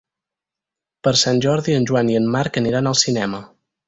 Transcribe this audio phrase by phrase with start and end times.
[1.07, 3.43] Per Sant Jordi en Joan i en Marc aniran al cinema.